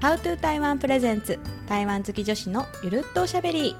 [0.00, 3.74] How to 台湾プレゼンツ台湾好き女子のゆるっとおしゃべり。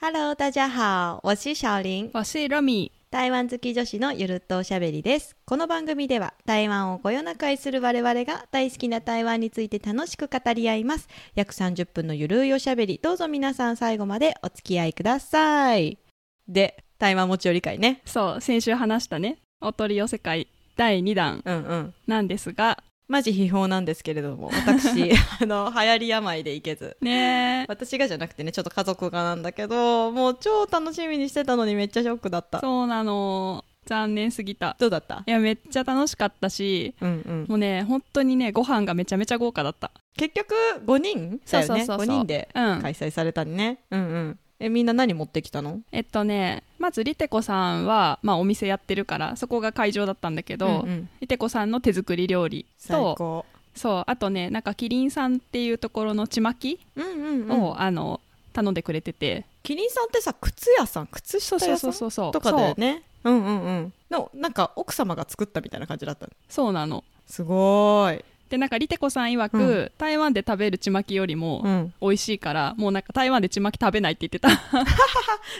[0.00, 1.18] Hello 大家好。
[1.24, 2.10] 我是小林。
[2.14, 5.36] 我是 Romy 台湾好き女子のゆるっとおしゃべりです。
[5.44, 11.08] この番組では台湾をこよなく愛する我々が大好きな台湾について楽しく語り合います。
[11.34, 13.00] 約30分のゆるいおしゃべり。
[13.02, 15.98] どうぞ皆さん最後までお付き合いください。
[16.46, 18.00] で台湾持ち寄り会ね。
[18.04, 18.40] そう。
[18.40, 19.38] 先週話したね。
[19.60, 20.46] お取り寄せ会
[20.76, 21.94] 第2弾うんうん。
[22.06, 22.78] なんですが
[23.08, 25.10] マジ秘宝なんですけれども私
[25.40, 26.96] あの流行り病でいけず。
[27.00, 27.66] ねえ。
[27.68, 32.60] 私がじゃなくてねちょっと家族がなんだけどもう超楽しみにしてたのにめっちゃショックだった。
[32.60, 33.64] そうなの。
[33.86, 34.76] 残念すぎた。
[34.78, 35.22] どうだった？
[35.26, 37.46] いやめっちゃ楽しかったしうんうん。
[37.48, 39.90] もうね本当にねご飯がめちゃめちゃ豪華だった。
[40.16, 41.14] 結局5人？
[41.14, 41.40] だよね。
[41.46, 41.96] そうそうそうそう。
[41.98, 42.82] 5人でうん。
[42.82, 43.78] 開催されたね。
[43.90, 44.38] うんうん。
[44.60, 45.80] えみんな何持ってきたの？
[45.92, 51.08] えっとねまずリテコさんは、まあ、お店やってるからそこが会場だったんだけど、うんうん。
[51.20, 57.62] リテコさんの手作り料理とそうあとねなんかキリンさんっていうところのちまきうんうんうん。
[57.64, 58.20] を、あの
[58.52, 59.44] 頼んでくれてて。
[59.62, 61.06] キリンさんってさ靴屋さん？
[61.08, 62.32] 靴そう下屋さそうそうんそうそう。
[62.32, 63.02] とかだよね。
[63.24, 63.92] うんうんうん。
[64.10, 66.32] のなんか奥様が作ったみたいな感じだったの？
[66.48, 67.04] そうなの。
[67.26, 71.92] すごーいでなんかリテコさん曰く、う台湾で食べるちまきよりもうん。
[72.00, 74.48] 美味しいから、もうなんか台湾でちまき食べないって言ってた。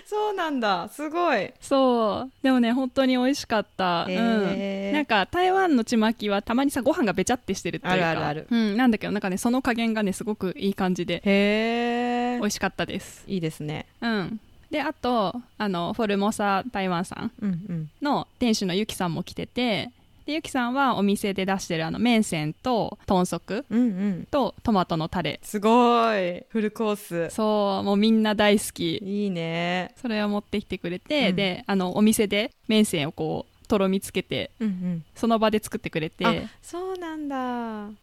[0.07, 0.89] そうなんだ。
[0.89, 1.53] すごい。
[1.61, 2.31] そう。
[2.43, 4.23] でもね本当に美味しかった、へうん。
[4.47, 4.93] ー。
[4.93, 7.95] なんか台湾のちまきはたまにさご飯がべちゃってしてるっていうか。
[7.95, 8.47] あるあるある。
[8.51, 13.25] うん、なんだけどなんかねその加減がねすごくいい感じでへえ美味しかったです。
[13.27, 13.87] いいですね。
[14.01, 14.41] うん。
[14.71, 17.91] であとあのフォルモサ台湾さんうんうん。
[18.03, 19.91] の店主のゆきさんも来てて
[20.29, 24.29] でゆきさんはお店で出してるあの麺線と豚足うんうん。
[24.31, 25.41] とトマトのタレ。
[25.43, 26.45] すごい。
[26.51, 27.35] フルコース。
[27.35, 28.99] そうもうみんな大好き。
[28.99, 29.95] いいね。
[29.97, 31.37] それを持ってきてくれて、うん。
[31.37, 35.05] であのお店で麺線をこうとろみつけてうんうん。
[35.15, 36.27] その場で作ってくれて。
[36.27, 37.37] あそうなんだ。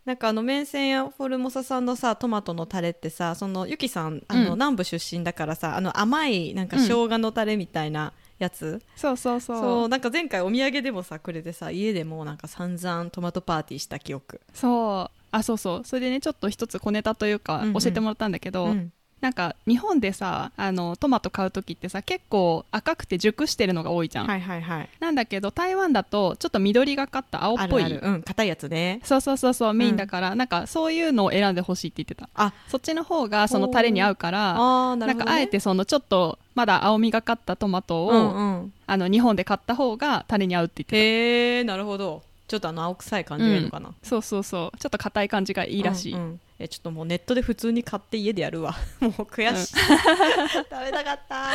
[0.04, 4.54] なんかあの麺線やフォルモサさんのさトマトのタレってさそのゆきさんあの、うん。
[4.54, 9.60] 南部出身だからさあの甘いなんかうん生姜のタレみたいなやつ、そうそうそう。
[9.60, 14.42] そうなんか前回お土産でもさくれてさ家でもなんか散々トマトパーティーした記憶。
[14.54, 15.18] そう。
[15.32, 15.82] あそうそう。
[15.86, 17.74] それでねちょっと一つ小ネタというかうんうん。
[17.74, 18.92] 教えてもらったんだけど、うん
[19.26, 24.90] なんか日本でさあのトマト買う時ってさ結構赤くて熟してるのが多いじゃん、はいはいはい。
[25.00, 27.84] なんだけど台湾だとちょっと緑がかった青っぽい。
[27.84, 28.08] あるある。
[28.08, 29.00] うん硬いやつね。
[29.04, 32.30] そうそうそうそうメインだから、なんかそういうのを選んでほしいって言ってた。
[32.36, 32.54] あ。
[32.68, 38.74] そっちの方がそのタレに合うからあーなるほど、ね、なんかあえてそのちょっとまだ青みがかったトマトを、うんうん。
[38.86, 40.98] あの日本で買った方がタレに合うって言ってた。
[40.98, 42.22] へえなるほど。
[42.48, 44.78] ちょっとあの青臭い感じがいいのかな、そうそうそう。
[44.78, 48.76] ちょっと硬い感じがいいらしい、うんうんえちょっともうネットで普通に買って家でやるわ。
[49.02, 51.46] もう悔しい、 食べたかった。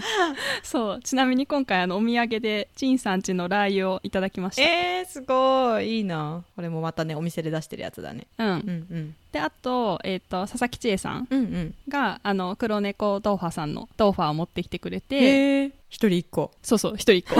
[0.64, 5.98] そうちなみに今回あのお土産で陳さんちのラー油をいただきました、えー、すごい。
[5.98, 6.42] いいな。
[6.56, 8.26] これもまたねお店で出してるやつだね。
[8.38, 8.46] うん。
[8.46, 8.54] うん
[8.90, 9.14] うん。
[9.30, 11.74] であと,、えー、と佐々木千恵さんうんうん。
[11.88, 16.52] があの黒猫ドーファーさんのドーファーを持ってきてくれて、一人一個。
[16.62, 17.36] そうそう一人一個。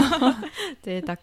[0.82, 1.18] 贅沢。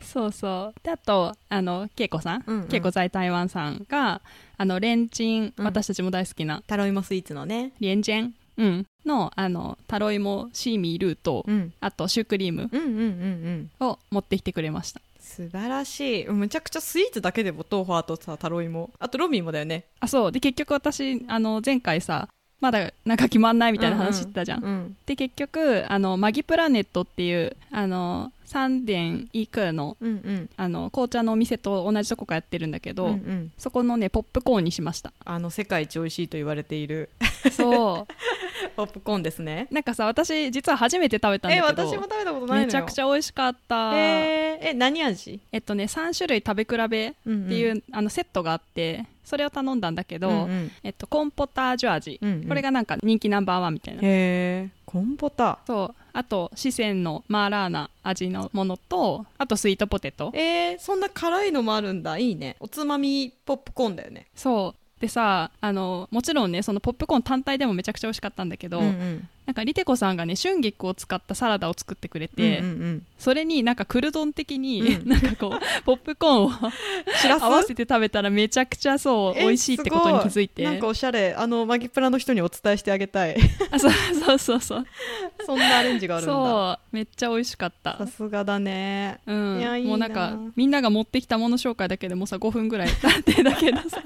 [0.00, 0.80] そうそう。
[0.84, 2.44] であとあの恵子さん。
[2.46, 2.68] うんうん。
[2.72, 4.22] 恵子在台湾さんが
[4.62, 5.64] あのレンチン、うん。
[5.64, 6.62] 私たちも大好きな。
[6.68, 7.72] タロイモスイーツのね。
[7.80, 11.72] レンジェン、うん、のあのタロイモシーミールーと、うん。
[11.80, 12.70] あとシュークリーム。
[12.70, 13.88] うんうんうんうん。
[13.88, 15.00] を持ってきてくれました。
[15.18, 16.26] 素晴らしい。
[16.26, 18.90] むちゃくちゃスイーツだけでも豆腐あとさタロイモ。
[19.00, 19.86] あとロミーもだよね。
[19.98, 20.32] あそう。
[20.32, 22.28] で結局私あの前回さ
[22.60, 24.96] まだなんか決まんないみたいな話してたじゃん、うん。
[25.06, 30.50] で結局あのマギプラネットっていうあの三点イクのうんうん。
[30.58, 33.52] あの紅茶のお店と同じとこがやってるんだけど、うんうん。
[33.56, 35.14] そこのねポップコーンにしました。
[35.24, 37.08] あの世界一美味しいと言われている。
[37.50, 38.06] そ
[38.76, 39.68] ポップコーンですね。
[39.70, 42.66] うなんかさ私実は初めて食べたんだえけど私も食べたことないのよ。
[42.66, 43.92] めちゃくちゃ美味しかった。
[43.96, 45.40] えー、え何味？
[45.50, 50.72] えっとね3種類食べ比べっていう、あのセットがあってそれを頼んだんだけど、うんうん。
[50.82, 52.48] えっと、コーンポタージュ味、うんうん。
[52.48, 54.00] これがなんか人気ナンバーワンみたいな。
[54.02, 60.30] へえコンポタそうあと四川のマーラーナ味のものとあとスイートポテト。
[60.34, 62.18] えー、そんな辛いのもあるんだ。
[62.18, 62.56] いいね。
[62.60, 64.26] おつまみポップコーンだよね。
[64.34, 69.28] そうでさあのもちろんねそのポップコーン単体でもめちゃくちゃ美味しかったんだけど、うんうん。
[69.46, 75.08] なんかリテコさんがね春菊を使ったサラダを作ってくれて、うんうんそれになんかクルドン的に、うん。
[75.08, 76.50] なんかこう ポップコーンを
[77.40, 80.62] 合わせて食べたらめちゃくちゃそうえ美味しいってことに気づいて。
[80.62, 81.34] なんかおしゃれ。
[81.36, 83.36] あのマギプラの人にお伝えしてあげたい。
[83.72, 84.86] あそうそうそうそう。
[85.44, 86.32] そんなアレンジがあるんだ。
[86.32, 87.98] そうめっちゃ美味しかった。
[87.98, 89.18] さすがだね。
[89.26, 94.02] うん、もうなんかみんなが持ってきたもの紹介だけでもうさ5分ぐらい経ってだけどさ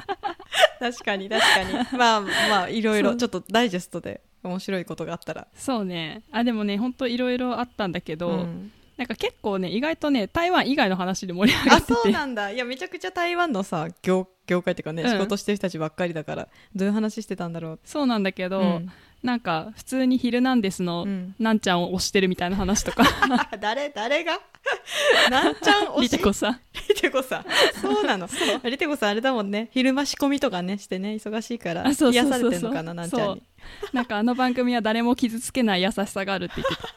[0.79, 1.99] 確かに確かに。
[1.99, 5.47] まあまあいろいろちょっとダイジェストで面白いことがあったら。
[5.55, 6.23] そうね。
[6.33, 8.73] あでもねほんといろいろあったんだけど、うん。
[8.97, 11.95] なんか結構ね意外とね台湾以外の話で盛り上があってて。
[11.95, 12.51] そうなんだ。
[12.51, 15.11] いやめちゃくちゃ台湾のさ業業界っていうかね、うん。
[15.11, 17.79] 仕事してる人たちばっかりだからどういう話してたんだろう。
[17.85, 18.93] そうなんだけど、うん
[19.23, 21.35] なんか普通に「ヒルナンデス」のうん。
[21.39, 23.05] なんちゃんを推してるみたいな話とか。
[23.61, 24.41] 誰誰が？
[25.31, 26.03] なんちゃん推し？
[26.03, 26.61] リテコさん。
[26.89, 27.45] リテコさん。
[27.81, 28.29] そうなの。
[28.65, 29.69] リテコさんあれだもんね。
[29.73, 31.15] 昼間仕込みとかねしてね。
[31.15, 33.43] 忙しいから癒そうそうされてんのかななんちゃんに。
[33.93, 36.89] なんかあの番組は誰も傷つけない優しさがあるって言ってた。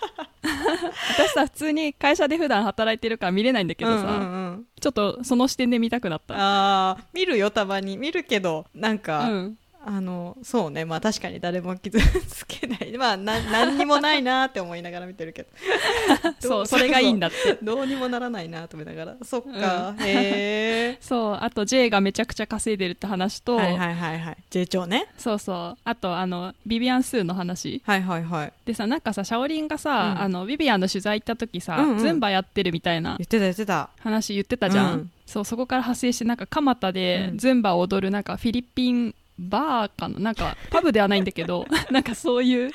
[1.18, 4.18] 私さ普通に会社で普段働いてるから見れないんだけどさ、うんうんう
[4.58, 4.66] ん。
[4.80, 6.36] ちょっとその視点で見たくなった。
[6.38, 7.98] あー見るよたまに。
[7.98, 9.58] 見るけどなんうか、ん
[9.92, 10.86] あのそうね。
[10.86, 12.96] まあ確かに誰も傷つけない。
[12.96, 15.50] まあな何にもないなって思いながら見てるけど。
[16.40, 17.58] そうそれがいいんだって。
[17.64, 19.16] どうにもならないなと思いながら。
[19.24, 24.38] そっか、へえ そうあと J がめちゃくちゃ稼いでるって話と、はいはいはいはい。
[24.52, 25.08] J 長ね。
[25.18, 25.78] そうそう。
[25.84, 27.82] あとあのビビアン・スーの話。
[27.84, 28.54] はいはいはい。
[28.66, 30.22] でさなんかさシャオリンがさ、うん。
[30.22, 31.98] あのビビアンの取材行った時さ、うんうん。
[31.98, 33.90] ズンバやってるみたいな言ってた言ってた。
[34.02, 35.12] 話言ってたじゃん、うん。
[35.26, 37.38] そうそこから派生してなんか蒲田でうん。
[37.40, 40.20] ズンバを踊るなんかフィリピンバーかな？
[40.20, 42.72] なんかパブではないんだけど なんかそういう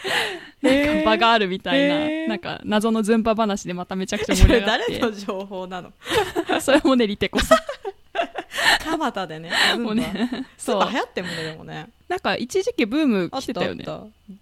[0.63, 2.29] なんか場があるみたいな、へー。
[2.29, 5.91] なんか謎のズンバ話でまためちゃくちゃ盛り上がっ誰の情報なの？
[5.91, 7.59] て それもねリテコさん。
[8.85, 10.89] 蒲田でねもうねそそう。
[10.89, 11.89] う流行ってんもんねでもね。
[12.09, 13.85] なんか一時期ブーム来てたよね。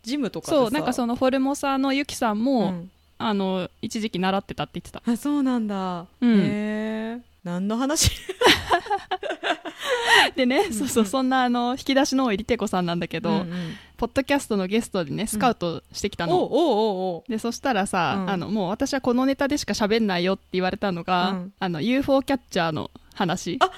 [0.03, 2.91] ジムとかそうなんかそのフォルモサのユキさんも、うん。
[3.19, 5.01] あの一時期習ってたって言ってた。
[5.11, 6.41] あそうなんだ、うん。
[6.41, 8.11] へえ何の話？
[10.37, 13.75] でね、そうそうそんなあの引き出しの多いリテコさんなんだけど、うんうん。
[13.97, 17.17] ポッドキャストのゲストでねスカウトしてきたの、おうおうおう。
[17.17, 18.31] おうでそしたらさ、うん。
[18.31, 21.53] あのもう私はこのネタでしか喋んないよって言われたのが、うん。
[21.59, 23.59] あの UFO キャッチャーの話。
[23.61, 23.71] あ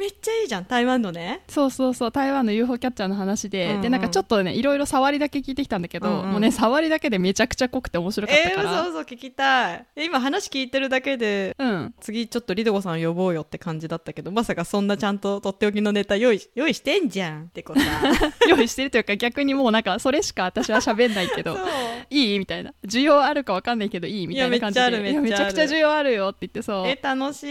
[0.00, 1.42] めっちゃいいじゃん台湾のね。
[1.46, 3.82] そうそうそう台湾の UFO キャッチャーの話で、うんうん。
[3.82, 6.30] でなんかちょっとねいろいろ触りだけ聞いてきたんだけど、うんうん。
[6.30, 9.86] もうね触りだけでめちゃくちゃ濃くて面白かったえー、から、そうそう聞きたい。
[9.96, 11.94] え今話聞いてるだけでうん。
[12.00, 17.80] 次ちょっとリドコさん呼ぼうよって感じだったけどまさかそんなちゃんととっておきのネタ用意用意してんじゃんってこと。
[18.48, 21.58] 用意してるというか逆にもうなんかそれしか私は喋んないけど
[22.08, 22.72] いいみたいな。
[22.86, 24.80] 需要あるかわかんないけどいいみたいな感じで。
[24.80, 25.28] いやめっちゃあるめっちゃある。
[25.28, 26.86] いやめちゃくちゃ需要あるよって言ってそう。
[26.88, 27.44] え楽し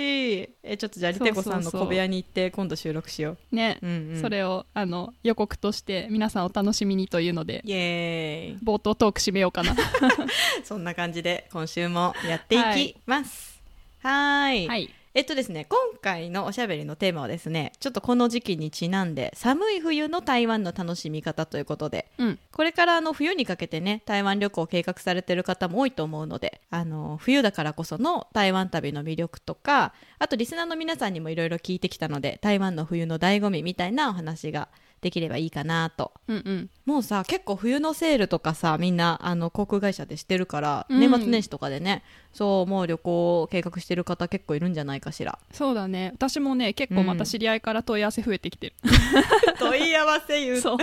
[0.43, 0.49] い。
[0.63, 8.65] えちょっとじゃあリテコさんの小部屋に行って今度収録しよね、う、うんうん、それをあの予告として皆さんお楽しみにというのでイエーイ。
[8.65, 9.75] 冒頭トーク締めようかな。
[10.63, 13.61] そんな感じで今週もやっていきます。
[14.01, 14.67] はーい。
[14.67, 22.39] はいえっとですね今回のおしゃべりのテーマはですねちょっとこの時期にちなんで寒い冬の台湾の楽しみ方ということでうん。
[22.53, 34.69] これからあの冬にかけてね台湾旅行を計画されてる方も多いと思うのであの冬だからこその台湾旅の魅力とかあとリスナーの皆さんにもいろいろ聞いてきたので台湾の冬の醍醐味みたいなお話が
[35.01, 36.11] できればいいかなと。
[36.27, 36.69] うんうん。
[36.85, 40.99] もうさ結構冬のセールとかさみんなあの航空会社でしてるから、うん。
[40.99, 42.03] 年末年始とかでね
[42.33, 45.39] そうもう旅行を計画してる方結構いるんじゃないかしら。
[45.51, 46.11] そうだね。
[46.15, 48.73] 私もね結構また知り合いから問い合わせ増えてきてる、
[49.59, 50.61] 問い合わせ言う。
[50.61, 50.77] そう。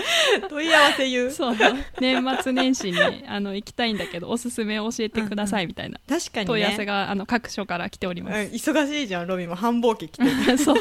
[0.49, 1.31] 問い合わせ言う。
[1.31, 1.57] そう
[2.01, 2.99] 年末年始に
[3.29, 6.01] あの行きたいんだけどおすすめ教えてくださいみたいな。
[6.09, 6.47] 確かにね。
[6.47, 9.55] 問い合わせがあの各所から来ておりうんます、忙しいじゃんロビンも。
[9.55, 10.59] 繁忙期来てる。
[10.59, 10.77] そう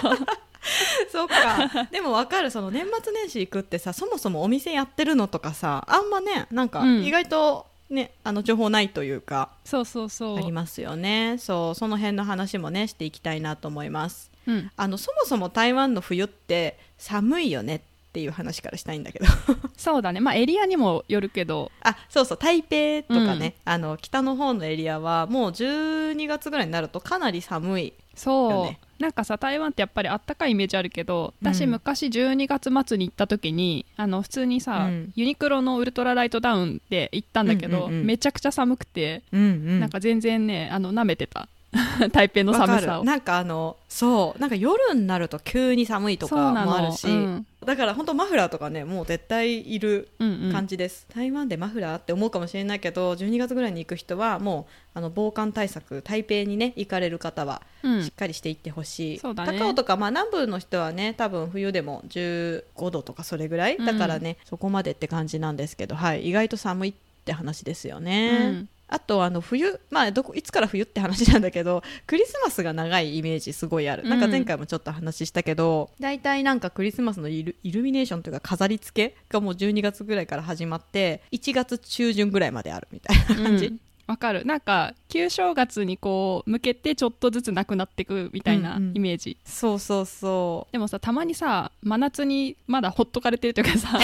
[1.11, 1.87] そっか。
[1.91, 7.03] でも分かるその年末年始行くってさそもそもお店やってるのとかさあんまねなんかうん。
[7.05, 10.37] 意外とね、あの情報ないというかそうそうそう。
[10.37, 11.37] ありますよね。
[11.37, 14.31] そうその辺の話もねしていきたいなと思います。
[14.47, 17.81] うん、あのそもそも台湾の冬って寒いよねっ
[18.13, 19.25] ていう話からしたいんだけど。
[19.77, 20.19] そうだね。
[20.19, 21.71] まあエリアにもよるけど。
[21.81, 31.53] あそうそう台北とかね、あの北の方のエリアはもう12月ぐらいになるとかなり寒いそう、よねなんかさ台湾ってやっぱりあったかいイメージあるけどうん。
[31.53, 35.13] 私昔12月末に行った時にあの普通にさ、うん。
[35.15, 39.79] ユニクロのウルトラライトダウンで行ったんだけど、うんうんうんめちゃくちゃ寒くて、うんうん。
[39.79, 41.47] なんか全然ねあの舐めてた。
[42.11, 43.03] 台北の寒さを。
[43.03, 43.05] る。
[43.05, 44.39] なんかあのそう。
[44.39, 50.51] なんか夜になると急に寒いとかもあるし、うんだから本当マフラーとかねもう絶対いるうんうん。
[50.51, 58.03] 感じです、台湾でマフラーって思うかもしれないけど12月ぐらいに行く人はもうあの防寒対策台北にね行かれる方はうん。
[58.03, 59.59] しっかりしていってほしい、そうだね。
[59.59, 66.93] 高雄とか、まあ、南部の人はね多分冬でも15度とかそれぐらいだからね、そこまでって感じなんですけど、はい、意外と寒いっ
[67.25, 68.39] て話ですよね。
[68.43, 74.09] うんあとあの冬、まあ、どこいつから冬って話なんだけどクリスマスが長いイメージすごいある、うん。
[74.09, 83.79] なんか前回もちょっと話したけど大体なんかクリスマスのイルイルミネーションというか飾り付けがもう12月ぐらいから始まって1月中旬ぐらいまであるみたいな感じ、うん。
[84.07, 84.45] わかる。
[84.45, 88.95] なんか旧正月にこう向けてちょっとずつなくなっていくみたいなうんうん。
[88.95, 93.99] イメージ、そうそうそでもさたまにさ真夏にまだほっとかれてるというかさ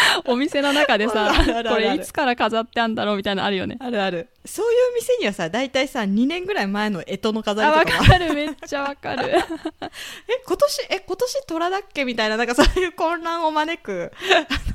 [0.26, 1.32] お店の中でさ
[1.68, 3.76] これいつから飾ってあんだろうみたいなのあるよね。
[3.80, 4.28] あるある。
[4.44, 8.34] そういう店にはさ大体さ2年ぐらい前の干支の飾りとかもかる。
[8.34, 9.28] めっちゃわかる。
[9.30, 9.42] え
[10.46, 14.12] 今年え今年虎だっけみたいななんかそういう混乱を招く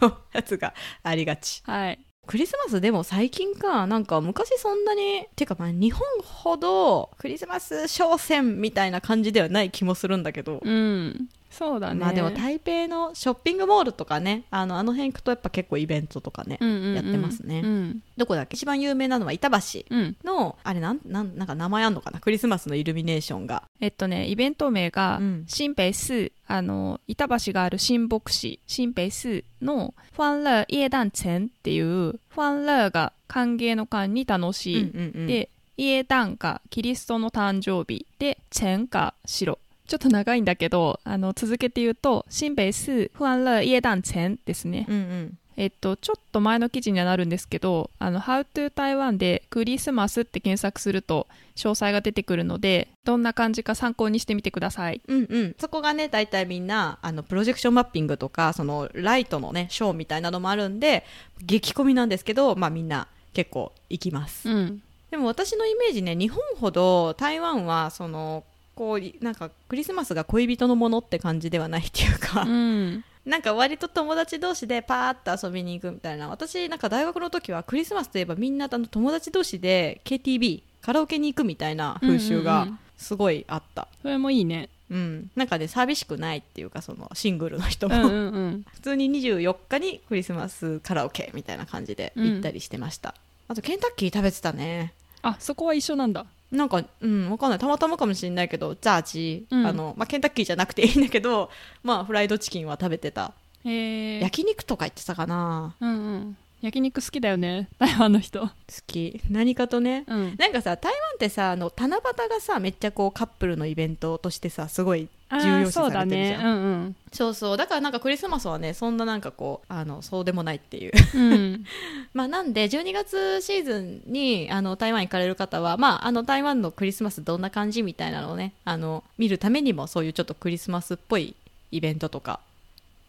[0.01, 1.61] あのやつがありがち。
[1.65, 1.99] はい。
[2.27, 11.99] クリスマスでも最近かなんか昔そんなにてかまあ日本ほどクリスマス商戦みたいな感じではない気もするんだけど、うんそうだね。
[11.99, 16.95] まあでも台北のショッピングモールとかねあのあの辺行くとやっぱ結構イベントとかね、うんうんうん。
[16.95, 17.61] やってますね。
[17.63, 18.03] うん。
[18.15, 18.55] どこだっけ？
[18.55, 20.15] 一番有名なのは板橋うん。
[20.23, 22.19] のあれなんなんなんか名前あんのかな？
[22.19, 23.63] クリスマスのイルミネーションが。
[23.79, 25.45] えっとねイベント名がうん。
[25.47, 28.59] 新北市あの板橋がある新北市。
[28.67, 35.27] 新北市のファンレーイダンチェンっていうファンレーが歓迎の間に楽しい、うんうんうん。
[35.27, 38.05] でイエダンがキリストの誕生日。
[38.19, 51.25] でチェンが白ちょっと長いんだけどあの続けて言うと新北市ファンレーイエダンチェンですねうんうんえっと、ちょっと前の記事にはなるんですけど、あの、How to Taiwan でクリスマスって検索すると
[51.55, 55.01] 詳細が出てくるので、どんな感じか参考にしてみてください。
[55.07, 61.03] うんうん、そこがね大体みんなあのプロジェクションマッピングとかそのライトのねショーみたいなのもあるんで
[61.41, 64.83] 激混みなんですけど、まあ、みんな結構行きます、うん。
[65.09, 68.43] でも私のイメージね日本ほど台湾はその
[68.77, 73.03] こうなんかクリスマスが恋人のものって感じではないっていうか、うん。
[73.25, 84.69] なんか割と友達同士でパーッと遊びに行くみたいな私なんか大学の時はクリスマスといえばみんなあの友達同士で KTV カラオケに行くみたいな風習がうんうんうんすごいあった、それもいいね。
[84.89, 88.65] うん、なんかね寂しくないっていうかそのシングルの人も、うんうんうん。
[88.73, 93.13] 普通に24日にクリスマスカラオケみたいな感じで行ったりしてました、
[93.47, 96.25] あとケンタッキー食べてたねあ、そこは一緒なんだ。
[96.51, 97.59] なんかうんわかんない。
[97.59, 99.65] たまたまかもしれないけどザーチ、うん。
[99.65, 101.49] あのまあ、ケンタッキーじゃなくていいんだけど
[101.83, 103.33] まあフライドチキンは食べてた、
[103.65, 104.19] へえ。
[104.21, 105.75] 焼肉とか言ってたかな。
[105.79, 106.37] うんうん。
[106.61, 107.69] 焼肉好きだよね。
[107.77, 108.41] 台湾の人。
[108.41, 108.51] 好
[108.87, 110.35] き何かとねうん。
[110.37, 116.45] なんかさ台湾ってさあの七夕がさめっちゃこうカップルのイベントとしてさすごいあ重要視そうだされてるじゃんね。
[116.45, 116.95] うんうん。
[117.11, 121.65] そうそうだからなんかクリスマスはねそんななんかこうあのそうでもないっていううん。
[122.13, 131.35] まあなんで12月シーズンにあの台湾行かれる方は、まあ、あの台湾のクリスマスどんな感じみたいなのをねあの見るためにもそういうちょっとクリスマスっぽい
[131.71, 132.39] イベントとか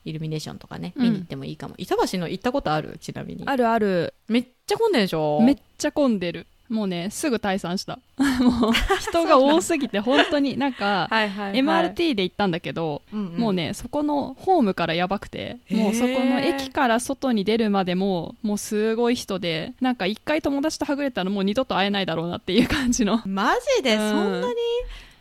[0.04, 1.02] イルミネーションとかねうん。
[1.04, 2.98] 見に行ってもいいかも、板橋の行ったことある？
[3.00, 3.42] ちなみに。
[3.46, 4.14] あるある。
[4.28, 5.40] めっちゃ混んでるでしょ？
[5.42, 6.46] めっちゃ混んでる。
[6.68, 7.98] もうね、すぐ退散した。
[8.44, 10.58] もう、人が多すぎて、本当に。
[10.58, 23.22] なんか、はいはい、はい、MRT で行ったんだけど、もうね、そこのホームからやばくて、もうそこの駅から外に出るまでも、もうすごい人で、なんか一回友達とはぐれたらもう二度と会えないだろうなっていう感じの。
[23.24, 23.96] マジで？
[23.96, 24.10] うん。
[24.10, 24.54] そんなに、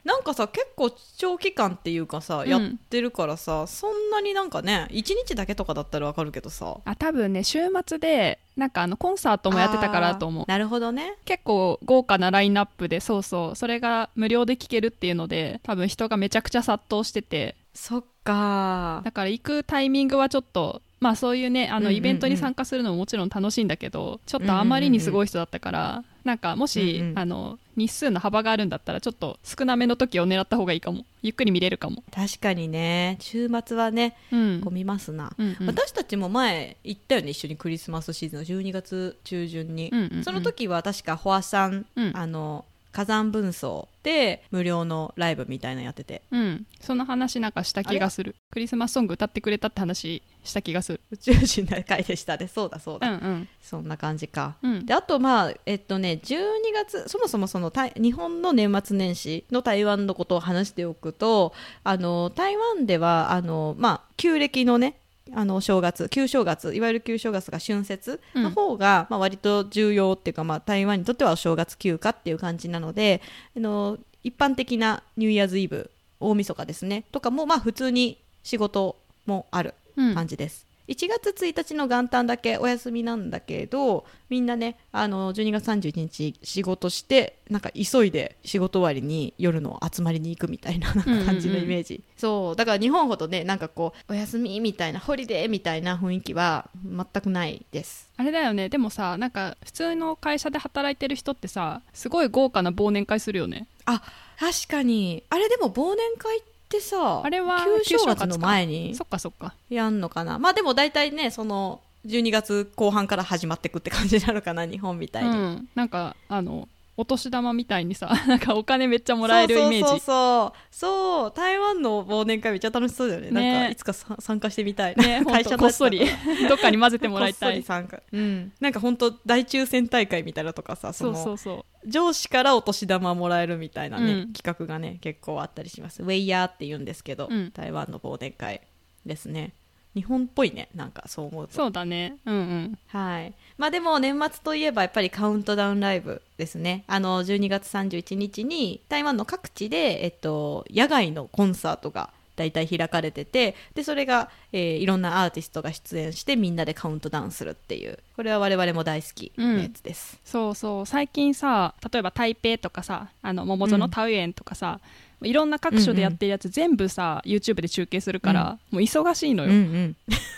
[0.08, 2.50] なんかさ結構長期間っていうかさ、うん。
[2.50, 6.78] やってるからさそんなになんかね1日だけとかだったらわかるけどさ。
[6.86, 10.44] あ、多分ね、週末で、なんかあの、コンサートもやってたからと思う。
[10.44, 10.50] あー。
[10.50, 11.18] なるほどね。
[11.26, 19.02] 結構豪華なラインナップで、そうそう、それが無料で聴けるっていうので、多分人がめちゃくちゃ殺到してて、そっか。
[19.04, 21.94] だから行くタイミングはちょっと、まあそういうね、あうんうんうん。
[21.94, 27.20] のイベントに参加するのももちろん楽しいんだけど、ちょっとあまりにすごい人だったから、なんかもし、うんうん。
[27.20, 31.06] あの、日数の幅があるんだったら、ちょっと少なめの時を狙った方がいいかも。
[31.24, 32.04] ゆっくり見れるかも。
[32.12, 33.18] 確かにね。
[33.22, 34.62] 週末はねうん。
[34.62, 35.68] 混みますな、うんうん。
[35.68, 40.24] 私たちも前行ったよね一緒にクリスマスシーズンの12月中旬に、うんうんうん。
[40.24, 42.12] その時は確かホアさん、うん。
[42.14, 42.66] あの
[42.98, 46.66] 火山分層で無料のライブみたいなのやっててうん。
[46.82, 48.36] その話なんかした気がする。
[48.52, 51.02] クリスマスソング歌ってくれたって話した気がする。
[51.12, 53.48] 宇宙人な回でしたねそうだそううだ、んうん。
[53.62, 54.86] そんな感じかうん。
[54.88, 56.40] であとまあえっとね12
[56.74, 64.96] 月そもそもその台日本の年末年始の台湾のことを話しておくとあの台湾ではあのまあ旧暦のね
[65.34, 73.22] あの正月旧正月いわゆる旧正月が春節の方が、まあ、割と重要っていうか、まあ、台湾にとってはお正月休暇っていう感じなので
[73.56, 77.04] あの一般的なニューイヤーズイブ大晦日ですね。
[77.12, 80.14] とかもまあ普通に仕事もあるうん。
[80.14, 98.68] 感じです、1月1日の元旦だけお休みなんだけどみんなねあの12月31日仕事してなんか急いで仕事終わりに夜の集まりに行くみたいななんか感じのイメージ、そうだから日本ほどねなんかこうお休みみたいなホリデーみたいな雰囲気は全くないですあれだよね。
[98.68, 103.68] でもさ、なんか普通の会社で働いてる人ってさ、すごい豪華な忘年会するよね。
[103.86, 104.02] あ
[104.40, 109.54] 確かにあれでも忘年会ってさあれは旧正月の前にそっかそっか。
[109.70, 110.38] やんのかな？
[110.38, 114.66] まあでも大体ねその12月後半から始まってくって感じなのかな？
[114.66, 116.68] 日本みたいに、うん、なんかあの
[117.00, 120.00] お年玉みたいにさ なんかお金めっちゃもらえるイメージそうそう。
[120.00, 121.34] そうそう。
[121.36, 123.30] 台湾の忘年会めっちゃ楽しそうだよね。
[123.30, 123.52] ね。
[123.54, 126.00] なんかいつかさ参加してみたい、ねほんとこっそり。
[126.50, 127.62] どっかに混ぜてもらいたい。
[127.62, 128.02] 参加。
[128.12, 128.52] うん。
[128.60, 131.90] なんか本当大抽選大会みたいなのとかさそそうのそうそう。
[131.90, 134.34] 上司からお年玉もらえるみたいなね、うん。
[134.34, 136.02] 企画がね結構あったりします。
[136.02, 137.52] ウェイヤーって言うんですけど、うん。
[137.52, 138.62] 台湾の忘年会
[139.06, 139.54] ですね
[139.98, 141.54] 日本っぽいねなんかそう思うと。
[141.56, 142.18] そうだね。
[142.26, 142.78] うんうん。
[142.88, 143.34] はい。
[143.58, 146.84] まあでも年末といえばやっぱりカウントダウンライブですね。
[146.86, 157.98] あの12月31日に台湾の各地で、えっと、野外のコンサートが大体開かれててでそれが、えーいろんなアーティストが出演してみんなでカウントダウンするっていう。
[158.16, 160.86] これは我々も大好きなやつです、そうそう。
[160.86, 164.80] 最近さ例えば台北とかさあの桃園のタウエンとかさ、
[165.24, 169.96] いろんな各所でやってるやつ、全部さ YouTube で中継するから、もう忙しいのうんよ、うん。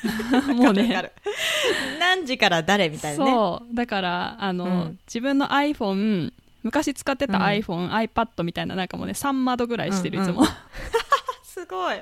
[0.56, 1.12] もうね。
[2.00, 3.32] 何時から誰みたいなね。
[3.32, 3.76] そう。
[3.76, 5.00] だからあの、うん。
[5.06, 6.32] 自分の iPhone
[6.64, 7.44] 昔使ってたうん。
[7.44, 10.30] iPhone、iPad みたいななんかもうね3窓ぐらいしてる、うんうん。
[10.32, 10.46] いつも
[11.60, 11.98] すごい。
[11.98, 12.02] い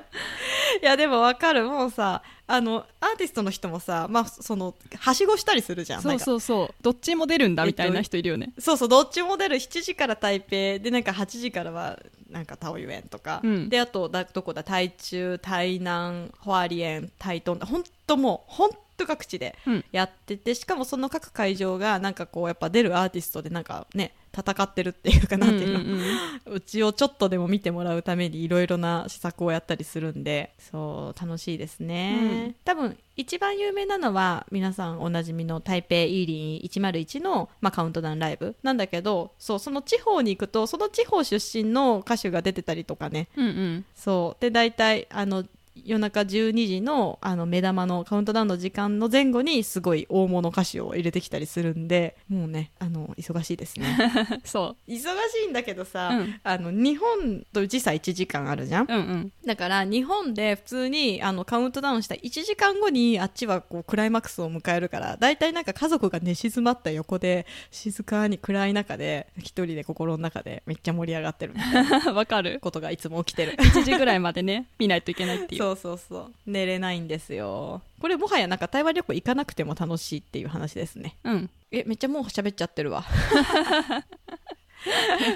[0.82, 1.64] やでもわかる。
[1.64, 6.02] もうさあのアーティストの人もさまあそのはしごしたりするじゃん。
[6.02, 6.74] そうんそうそう。
[6.82, 9.56] どっちも出るんだみたいな人いるよね、そうそうどっちも出る。
[9.56, 11.98] 7時から台北でなんか8時からは
[12.30, 13.68] なんかタオユエンとか、うん。
[13.68, 14.62] であとだどこだ？
[14.62, 17.58] 台中台南ホアリエン台東。
[17.66, 19.84] 本当もう本当各地でうん。
[19.92, 26.02] やっててしかもその各会場がなんかこうやっぱ出るアーティストでなんかね戦ってるっていうかなんていうの、うんうんうん。
[26.54, 32.56] うちをちょっとでも見てもらうためにいろいろな施策をやったりするんでそう楽しいですね、うん。
[32.64, 43.28] 多分一番有名なのは皆さんおなじみの台北イーリン101の、まあ、カウントダウンライブなんだけどそうその地方に行くとその地方出身の歌手が出てたりとかね。
[43.36, 43.84] うんうん。
[43.94, 44.40] そう。
[44.40, 45.44] で大体あの
[45.84, 53.96] 夜中12時のあの目玉のカウントダウンの時間の前後にすごい大物歌手を入れてきたりするんでもうねあの忙しいですね。
[54.44, 55.02] そ忙し
[55.46, 56.40] いんだけどさ、うん。
[56.42, 58.84] あの日本と時差1時間あるじゃん？
[58.84, 59.32] ううんうん。
[59.44, 71.54] だから日本で普通にあのカウントダウンした1時間後にあっちはこうクライマックスを迎えるから大体なんか家族が寝静まった横で静かに暗い中で一人で心の中でめっちゃ盛り上がってる
[72.14, 72.58] わかる。
[72.60, 73.52] ことがいつも起きてる。
[73.52, 76.32] 1時ぐらいまでね見ないといけないっていうそうそうそう。
[76.46, 77.82] 寝れないんですよ。
[78.00, 81.16] これもはやなんか台湾旅行行かなくても楽しいっていう話ですね。
[81.24, 81.50] うん。
[81.70, 83.04] えめっちゃもう喋っちゃってるわ。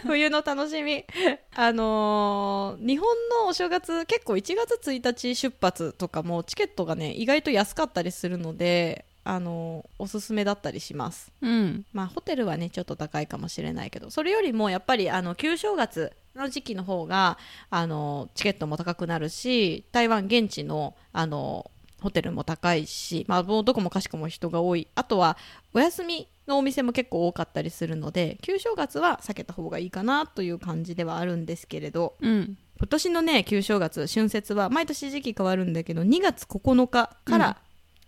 [0.06, 1.04] 冬の楽しみ。
[1.54, 3.08] あのー日本
[3.42, 11.32] のお正月結構1月1日出発とかもチケットがね意外と安かったりするのであのーおすすめだったりします。
[11.42, 11.84] うん。
[11.92, 14.10] まあホテルはねちょっと高いかもしれないけど。
[14.10, 17.38] それよりもやっぱりあの旧正月の時期の方が
[17.70, 24.88] あのチケットも高くなるし台湾現地のあのホテルも高いし、まあ、どこもかしこも人が多い。
[24.96, 25.36] あとは
[25.72, 32.58] お休みのお店も結構多かったりするので旧正月は避けた方がいいかなという感じではあるんですけれどうん。
[32.78, 37.56] 今年のね旧正月春節は毎年時期変わるんだけど2月9日から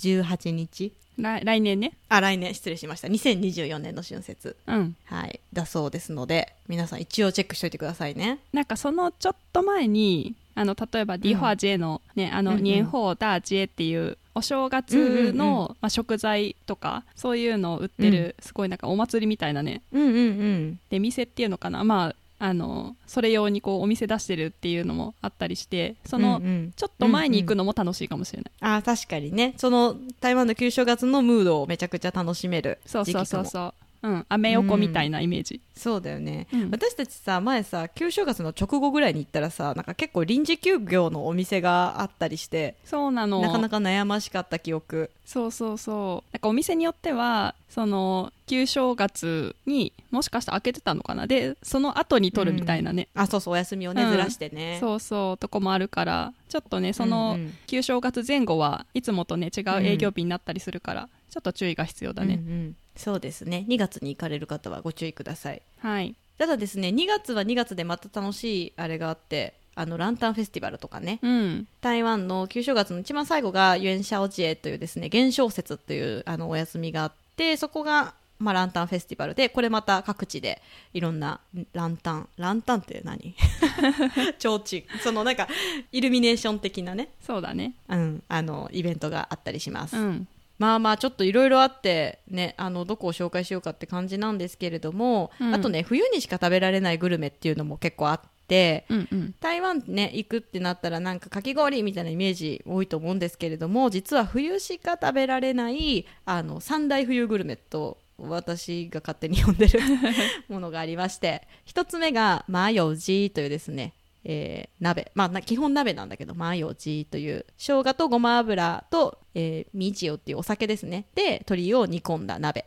[0.05, 1.93] 18日、来来年ね。
[2.09, 2.55] あ来年。
[2.55, 3.09] 失礼しました。
[3.09, 4.57] 2024年の春節。
[4.67, 4.97] うん。
[5.05, 8.41] はい、だそうですので皆さん一応チェックしておいてくださいね。
[8.53, 12.65] なんかそのちょっと前にあの例えばディホアジェの,、ね、あのうんうん。
[12.65, 19.83] ニエンホーダージェっていうお正月の、まあ、食材とかそういうのを売ってる、すごいなんかお祭りみたいなね。
[19.93, 20.81] うんうんうん。
[20.91, 21.85] で店っていうのかな。
[21.85, 26.73] まああのそれ用にこうお店出してるっていうのもあったりしてその、うんうん。
[26.77, 29.55] ちょっと前に行くのも楽しいかもしれない、あー確かにね。
[29.57, 36.71] その台湾の旧正月のムードをめちゃくちゃ楽しめるそうそうそうそううんアメ横みたいなイメージ、そうだよね、うん。
[36.71, 43.41] 私たちさ前さ旧正月の直後ぐらいに行ったらさなんか結構臨時休業のお店があったりしてそうなの。
[43.41, 45.11] なかなか悩ましかった記憶。
[45.25, 46.33] そうそうそう。
[46.35, 51.27] なんかお店によってはその旧正月にもしかしたら開けてたのかな？
[51.27, 54.11] でその後に取るみたいなね、あそうそうお休みをね、うん。
[54.11, 54.77] ずらしてね。
[54.81, 57.55] そうそうとこもあるからちょっとねそのうんうん。
[57.67, 62.77] 旧正月前後はいつもとね違う営業日になったりするから、ちょっと注意が必要だね、うんうん。
[62.95, 63.67] そうですね。
[63.69, 65.63] 2月に行かれる方はご注意ください。
[65.81, 66.15] はい。
[66.39, 71.19] ただですね2月は2月でまた楽しいあれがあってあのランタンフェスティバルとかね。
[71.23, 71.67] うん。
[71.81, 81.41] 台湾の旧正月の一番最後がユエンシャオジエというですね元宵節というあのお休みがあってそこが、まあ、ランタンフェスティバルでこれまた各地でいろんな
[81.73, 83.35] ランタンランタンって何？
[84.39, 84.87] 提灯。
[85.03, 85.49] そのなんか
[85.91, 87.75] イルミネーション的なね、そうだね。
[87.89, 95.55] うん、あのイベントがあったりします、うんまあまあちょっといろいろあってねあのどこを紹介しようかって感じなんですけれども、うん。
[95.55, 99.35] あとね冬にしか食べられないグルメっていうのも結構あってうんうん。
[99.41, 109.81] 台湾ね行くってなったらなんかかき氷みたいなイメージ多いと思うんですけれども実は冬しか食べられないあの三大冬グルメと私が勝手に呼んでる
[110.49, 113.93] ものがありまして一つ目がマヨジというですね
[114.25, 115.11] えー鍋。
[115.15, 121.07] まあな基本鍋なんだけどマヨジという生姜とごま油と、えーミジオっていうお酒ですね。
[121.15, 122.67] で鶏を煮込んだ鍋。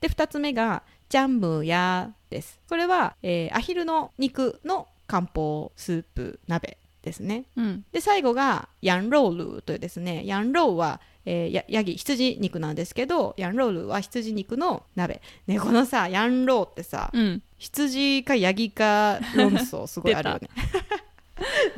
[0.00, 2.58] で2つ目がジャンムヤです。
[2.68, 7.44] これは、えーアヒルの肉の漢方スープ鍋ですね。
[7.56, 7.84] うん。
[7.92, 10.22] で最後がヤンロールというですね。
[10.24, 15.20] ヤンローは、えーやヤギ羊肉なんですけどヤンロールは羊肉の鍋。
[15.46, 17.42] ねこのさヤンローってさ、うん。
[17.58, 20.48] 羊かヤギか論争すごいあるよね。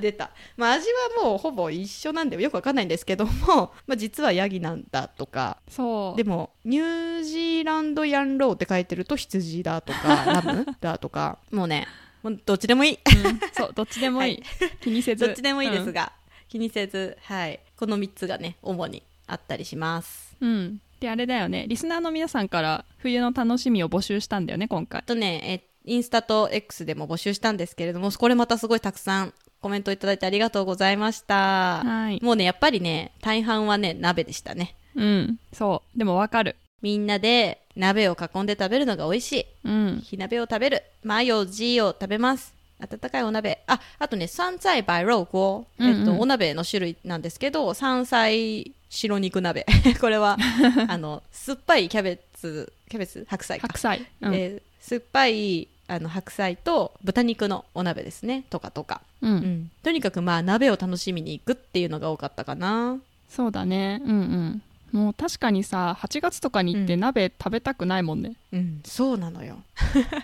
[0.00, 0.30] 出た。
[0.56, 0.86] まあ味
[1.18, 6.16] はもうほぼ一緒なんでよくわかんないんですけども、 まあ、実はヤギなんだとかそう。
[6.16, 11.86] でもニュージーランドヤンローって書いてると羊だとか ラムだとかもうね
[12.22, 12.98] もうどっちでもいい。
[13.24, 13.40] うん。
[13.52, 14.42] そうどっちでもいい、
[14.80, 15.26] 気にせず。
[15.26, 16.12] どっちでもいいですがが、
[16.48, 20.36] 気にせず、はい、この3つがね主にあったりします。
[20.40, 21.66] うん、うんであれだよね。
[21.68, 25.00] リスナーの皆さんから冬の楽しみを募集したんだよね今回。
[25.00, 31.82] あとねえインスタと X でも募集したんですけれどもこれまたすごいたくさんコメントいただいてありがとうございました。
[31.84, 32.22] はい。
[32.22, 34.74] もうねやっぱりね大半はね鍋でしたね。
[34.94, 35.38] うん。
[35.52, 35.98] そう。
[35.98, 36.56] でもわかる。
[36.82, 39.46] みんなで鍋を囲んで食べるのが美味しい。
[39.64, 40.00] うん。
[40.02, 40.82] 火鍋を食べる。
[41.02, 42.54] マヨジーを食べます。
[42.78, 43.62] 温かいお鍋。
[43.66, 45.98] ああとね山菜白肉锅、うんうん。
[46.00, 49.66] えっと、お鍋の種類なんですけど山菜白肉鍋。
[50.00, 50.36] これは
[50.88, 53.26] あの酸っぱいキャベツキャベツ？
[53.28, 53.68] 白菜か。
[53.68, 54.34] 白菜、うん。
[54.34, 58.44] えー酸っぱいあの白菜と豚肉のお鍋ですね。
[58.50, 59.30] とかとか、うん。
[59.30, 59.70] うん。
[59.82, 62.98] とにかくまあ鍋を楽しみに行くっていうのが多かったかな。
[63.28, 64.00] そうだね。
[64.04, 64.62] うんうん。
[64.92, 67.00] もう確かにさ8月とかに行ってうん。
[67.00, 68.80] 鍋食べたくないもんね、うん。
[68.84, 69.58] そうなのよ。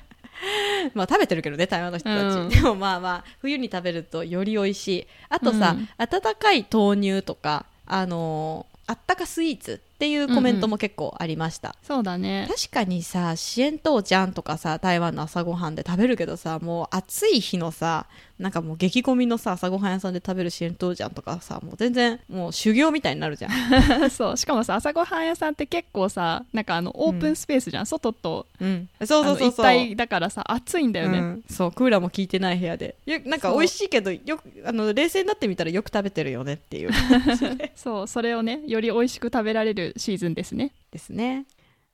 [0.95, 2.49] まあ食べてるけどね台湾の人たち、うん。
[2.49, 5.07] でもまあまあ冬に食べるとより美味しい。
[5.29, 5.89] あとさ、うん。
[5.99, 9.81] 温かい豆乳とかあのあったかスイーツ。
[10.03, 12.49] っていうコメントも結構ありました、そうだね。
[12.51, 24.11] 確かにさシエントージャンとかさ台湾の朝ごはんで食べるけどさもう暑い日のさなんかもう激混みのさ朝ごはん屋さんで食べるシエントージャンとかさもう全然もう修行みたいになるじゃん。
[24.11, 28.49] そうしかもさ朝ごはん屋さんって結構さなんかあのオープンスペースじゃん、外と。
[28.61, 28.89] うん。
[29.05, 32.97] そうそうそう一体だからさ暑いんだよね、うん、そうクーラーも効いてない部屋で。
[33.07, 36.91] よなんか美味しいけどよくあの冷静になってみたらよく食べてるよねっていう。
[37.77, 40.73] そうそれをねより美味しく食べられるシーズンですね。
[40.91, 41.47] ですね。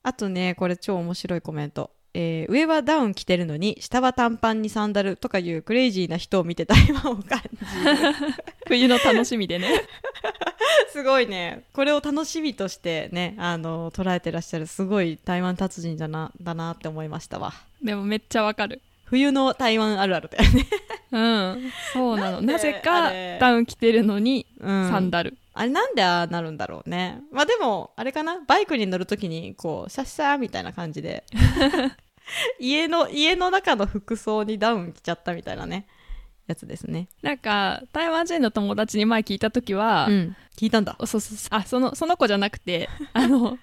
[0.02, 8.14] あとねこれ超面白いコメント、えー上はダウン着てるのに下は短パンにサンダルとかいうクレイジーな人を見て台湾を感じる。
[8.66, 9.68] 冬の楽しみでね。
[10.92, 11.64] すごいね。
[11.72, 17.52] これを楽しみとしてねあの捉えてらっしゃるすごい台湾達人だなだなって思いましたわ。
[17.82, 18.80] でもめっちゃわかる。
[19.04, 20.66] 冬の台湾あるあるだよね、
[21.12, 21.72] うん。
[21.94, 22.42] そうなの。
[22.42, 27.20] なぜかダウン着てるのにうん、サンダル、あれなんでああなるんだろうね。
[27.32, 28.40] まあでも、あれかな？
[28.46, 31.24] バイクに乗るときに、こう、シャッシャーみたいな感じで、
[32.60, 35.88] 家の、家の中の服装にダウン着ちゃったみたいなね、
[36.48, 37.08] やつですね。
[37.22, 40.36] なんか台湾人の友達に前聞いた時は、うん。
[40.56, 40.96] 聞いたんだ。
[41.06, 43.58] そうそあそのその子じゃなくて あの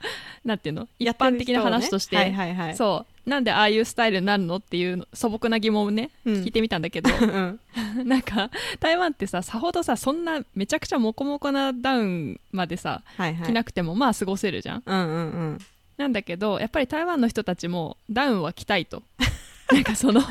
[0.45, 0.88] なんていうの？
[0.98, 2.76] 一般的な話として、はいはいはい。
[2.78, 7.60] そうなんでああいうスタイルになるのっていう素朴な疑問をね、うん聞いてみたんだけど うん。
[8.08, 13.48] なんか台湾ってささほどさそんなめちゃくちゃモコモコなダウンまでさはいはい。
[13.48, 15.17] 着なくてもまあ過ごせるじゃん、うんうんう
[15.56, 15.58] ん。
[15.98, 19.04] なんだけどやっぱり台湾の人たちもダウンは着たいと
[19.71, 20.21] なんかその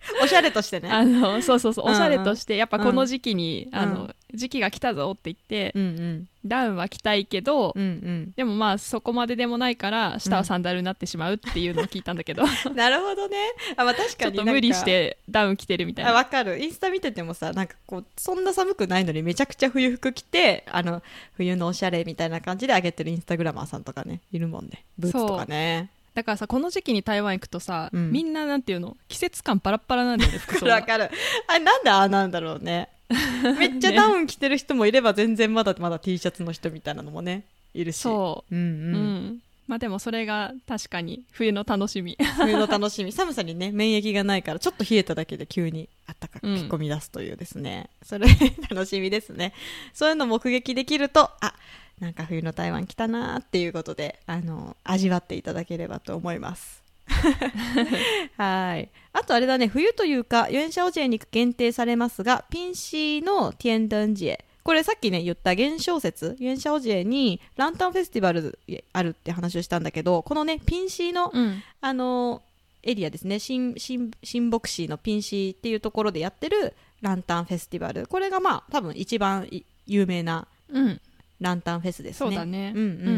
[0.22, 0.90] おしゃれとしてね。
[0.90, 1.84] あのそうそうそう。
[1.86, 1.96] うんうん。
[1.96, 6.28] おしゃれとしてやっぱこの時期に、うんあの時期が来たぞって言って、うんうん。
[6.46, 12.74] ダウンは着たいけど、うんでもまあそこまででもないから下はサンダルになってしまうっていうのを聞いたんだけど、うん。
[12.76, 13.36] なるほどね。
[13.76, 16.62] あ、まあ確ちかに無理してダウン着てるみたいあなわかる。
[16.62, 21.02] インスタ見ててもさなんかこうそんな寒くないのにめちゃくちゃ冬服着てあの
[21.36, 24.84] 冬のおしゃれみたいな感じで上げてるインスタグラマーさんとかねいるもんね。
[24.98, 28.12] ブーツとかねだからさこの時期に台湾行くとさ、うん。
[28.12, 28.94] みんななんていうの？
[29.08, 30.74] 季節感パラッパラなんだよね服装が。
[30.74, 31.10] わかる。
[31.46, 32.90] あれなんでああなんだろうね。
[33.58, 37.96] めっちゃダウン着てる人もいれば全然まだまだ T シャツの人みたいなのもねいるし。
[37.96, 38.54] そう。
[38.54, 38.94] う、んううん。
[39.28, 42.18] んまあでもそれが確かに冬の楽しみ。
[42.36, 43.12] 冬の楽しみ。
[43.16, 48.26] 寒さにね免疫がないからちょっと冷えただけで急にあったかくうん着込み出すというですね、それ
[48.68, 49.54] 楽しみですね。
[49.94, 51.54] そういうの目撃できるとあ
[52.00, 56.82] なんか冬の台湾来たなーっていうことであの味わっていただければと思います。
[58.36, 58.88] はい。
[59.12, 68.58] あとあれだね冬というかユンシャオジェに限定されますがピンシーのティエンダンジエこれさっきね言った現象説ユンシャオジェにランタンフェスティバル
[68.92, 71.62] あるって話をしたんだけどこのねピンシーのうん。
[71.80, 72.42] あの
[72.82, 73.38] エリアですね。
[73.38, 81.00] 新新新牧師のピンシーっていうところでやってるランタンフェスティバルこれがまあ多分一番い有名なうん
[81.40, 82.30] ランタンフェスですね。
[82.30, 82.72] そうだね。
[82.74, 82.88] うんうん。
[82.88, 83.12] うんうんう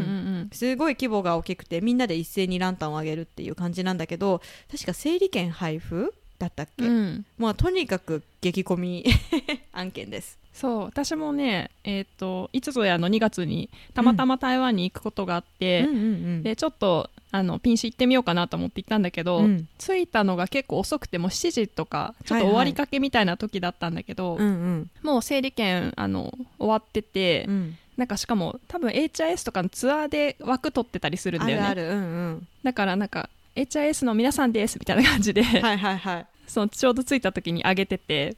[0.45, 0.49] ん。
[0.51, 7.25] すごい規模が大きくてみんなで一斉にランタンをあげるっていう感じなんだけど確か整理券配布だったっけ、うん。
[7.37, 9.05] まあとにかく激込み
[9.73, 15.99] 案件ですそう私もねえっ、といつぞやの2月にたまたま台湾に行くことがあって、うんうんう
[16.39, 16.43] ん。
[16.43, 19.67] でちょっとあのピンシ行ってみようかなと思って行ったんだけど、うん。
[19.79, 24.89] 着いたのが結構遅くてもう7時とかちょっと終わりかけみたいな時だったんだけど、うんうん。
[25.01, 27.77] もう整理券あの終わってて、うん。
[27.97, 31.67] なんかしかも多分 HIS とかのツアーで枠取ってたりするんだよね。
[31.67, 32.47] あるあるうんうん。
[32.63, 38.35] だからなんか HIS の皆さんですみたいな感じで、はいはいはいそのちょうど着いた時に上げてて、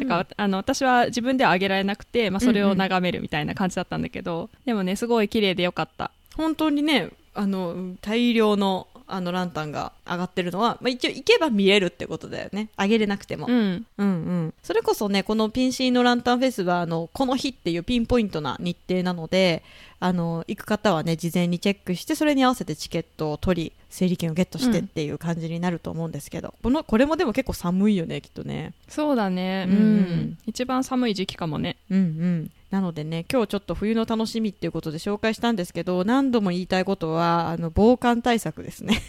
[0.00, 6.10] だからあの私は自分では上げられなくて、まあ、それを眺めるみたいな感じだったんだけど、でもねすごい綺麗でよかった。
[6.36, 12.70] 本当にねあの大量のあのランタンが上がってるのは、まあ、一応行けば見えるってことだよね。
[12.78, 13.86] 上げれなくても、うん。
[13.98, 14.10] うんう
[14.46, 19.62] ん、それこそねこのピンシーのランタンフェスはあのこの日っていうピンポイントな日程なので
[20.00, 28.74] あの行く方はね事前にチェックしてそれに合わせてチケットを取り整理券をゲットしてっていう感じになると思うんですけど、このこれもでも結構寒いよねきっとね。
[28.88, 29.66] そうだね。
[29.68, 29.96] ううん。
[29.98, 31.76] ん、一番寒い時期かもね。
[31.90, 39.00] うんうんなのでね今日ちょっと冬の楽しみっていうことで紹介したんですけど何度も言いたいことはあの防寒対策ですね。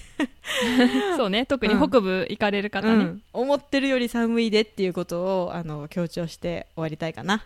[1.18, 1.46] そうね。
[1.46, 3.22] 特に北部行かれる方ね、うん。
[3.34, 7.44] 思ってるより寒いでっていうことをあの強調して終わりたいかな。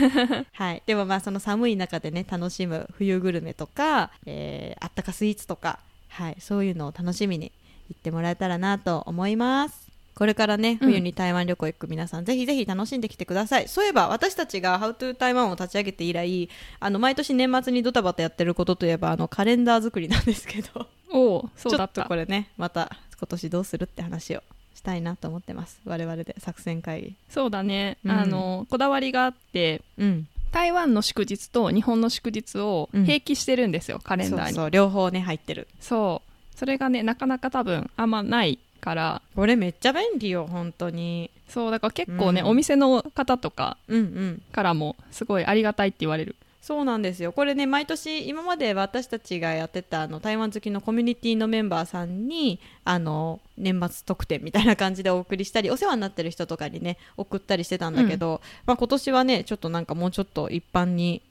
[0.52, 0.82] はい。
[0.86, 7.52] でもまあその寒い中でね楽しむ冬グルメとか、えーあったかスイーツとか、はい、そういうのを楽しみに
[7.90, 9.87] 行ってもらえたらなと思います
[10.18, 10.88] これからねうん。
[10.88, 13.68] 冬に台湾旅行行く皆さん、ぜひぜひ楽しんできてください。
[13.68, 16.48] そういえば私たちが How to 台湾を立ち上げて以来
[16.80, 20.88] あの毎年年末にドタバタやってることといえばあのカレンダー作りなんですけど。
[21.12, 22.02] おおそうだっちょった。
[22.02, 24.42] とこれねまた今年どうするって話を
[24.74, 25.80] したいなと思ってます。
[25.84, 27.14] 我々で作戦会議。
[27.30, 28.10] そうだね、うん。
[28.10, 30.26] あのこだわりがあってうん。
[30.50, 33.04] 台湾の祝日と日本の祝日をうん。
[33.04, 34.46] 併記してるんですよ、カレンダーに。
[34.48, 35.68] そうそう両方ね入ってる。
[35.78, 36.28] そう。
[36.58, 39.22] それがねなかなか多分あんまないから。
[39.34, 41.30] これめっちゃ便利よ本当に。
[41.48, 42.46] そうだから結構ね、うん。
[42.48, 44.42] お店の方とかうんうん。
[44.52, 46.36] からもすごいありがたいって言われる。
[46.68, 47.32] そうなんですよ。
[47.32, 61.22] これね毎年今まで私たちがやってたあの台湾好きのコミュニティのメンバーさんにあの年末特典みたいな感じでお送りしたりお世話になってる人とかにね送ったりしてたんだけど、まあ、今年はねちょっとなんかもうちょっと一般に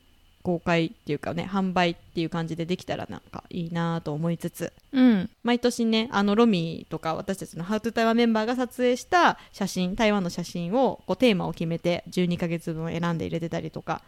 [0.48, 4.72] 公開っていうかね販売っていう感じでできたらなんかいいなと思いつつ。
[4.94, 5.30] うん。
[5.44, 14.02] 毎年ねあのロミーとか私たちの「ハウトゥ台湾メンバーが撮影した写真台湾の写真をこうテーマを決めて12ヶ月分選んで入れてたりとか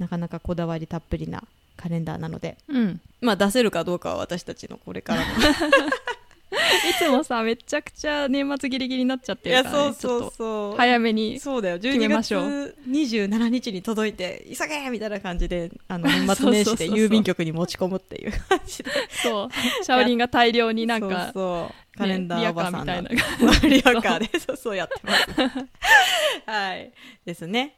[0.00, 1.44] なかなかこだわりたっぷりな
[1.76, 2.56] カレンダーなので。
[2.66, 3.00] うん。
[3.20, 5.26] まあ出せるかどうかは私たちのこれからの。
[5.26, 5.26] い
[6.98, 10.30] つもさめちゃくちゃ年末ギリギリになっちゃってるから、ね、ちょっと。
[10.30, 11.78] そう早めにそうだよ。
[11.78, 16.96] 決め12ましょ月27日に届いて急げみたいな感じであの 年末年始でそうそうそうそう。
[16.96, 18.90] 郵便局に持ち込むっていう感じで。
[19.22, 19.84] そう。
[19.84, 26.50] シャオリンが大量になんかそうそうカレンダーおばさんねリアカーみの リアカーでそうそうやってます。
[26.50, 26.92] はい。
[27.24, 27.76] ですね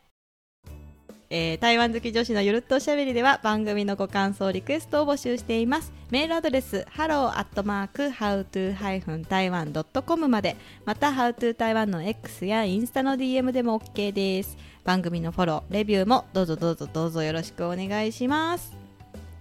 [1.29, 5.93] えー台湾好き女子のゆるっとおしゃべりでは番組のご感想リクエストを募集しています。
[6.11, 10.57] メールアドレス hello.how to-taiwan.com まで。
[10.85, 14.57] また How to 台湾の X やインスタの DM でも OK です。
[14.85, 18.73] 番組のフォローレビューもどうぞどうぞどうぞよろしくお願いします。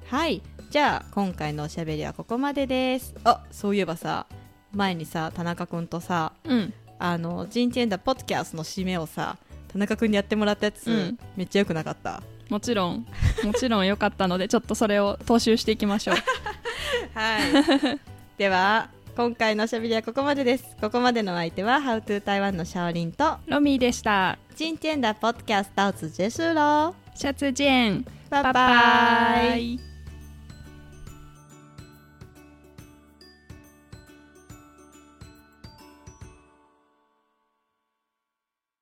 [0.08, 0.42] はい。
[0.72, 3.14] じゃあ今回のおしゃべりはここまでです。
[3.24, 4.26] あそういえばさ
[4.74, 6.74] 前にさ田中君とさうん。
[6.98, 9.38] あのジンチェンダポッドキャストの締めをさ
[9.76, 11.20] 田中君にやってもらったやつ、うん。
[11.36, 12.24] めっちゃよくなかった。
[12.50, 13.06] もちろん。
[13.44, 16.16] もちろん良かったのでちょっとそれを踏襲していきましょう。
[17.14, 18.00] はい。
[18.38, 20.66] では今回のおしゃべりはここまでです。
[20.80, 24.38] ここまでのお相手は How to 台湾のシャオリンとロミーでした。
[24.56, 28.06] ジンチェンダポッドキャストを続结束喽シャツジェン。
[28.30, 29.95] 拜拜拜拜